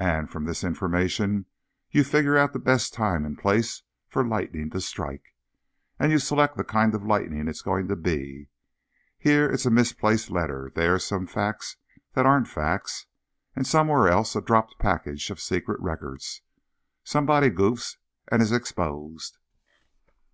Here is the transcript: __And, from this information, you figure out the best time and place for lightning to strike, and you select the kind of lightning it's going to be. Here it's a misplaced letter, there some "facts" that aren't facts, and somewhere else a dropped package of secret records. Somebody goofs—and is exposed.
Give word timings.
__And, 0.02 0.30
from 0.30 0.46
this 0.46 0.64
information, 0.64 1.44
you 1.90 2.04
figure 2.04 2.38
out 2.38 2.54
the 2.54 2.58
best 2.58 2.94
time 2.94 3.26
and 3.26 3.36
place 3.36 3.82
for 4.08 4.26
lightning 4.26 4.70
to 4.70 4.80
strike, 4.80 5.34
and 5.98 6.10
you 6.10 6.18
select 6.18 6.56
the 6.56 6.64
kind 6.64 6.94
of 6.94 7.04
lightning 7.04 7.48
it's 7.48 7.60
going 7.60 7.86
to 7.88 7.94
be. 7.96 8.48
Here 9.18 9.50
it's 9.50 9.66
a 9.66 9.70
misplaced 9.70 10.30
letter, 10.30 10.72
there 10.74 10.98
some 10.98 11.26
"facts" 11.26 11.76
that 12.14 12.24
aren't 12.24 12.48
facts, 12.48 13.04
and 13.54 13.66
somewhere 13.66 14.08
else 14.08 14.34
a 14.34 14.40
dropped 14.40 14.78
package 14.78 15.28
of 15.28 15.38
secret 15.38 15.78
records. 15.82 16.40
Somebody 17.04 17.50
goofs—and 17.50 18.40
is 18.40 18.52
exposed. 18.52 19.36